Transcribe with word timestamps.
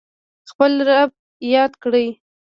خپل 0.51 0.71
رب 0.89 1.11
یاد 1.53 1.71
کړئ 1.83 2.07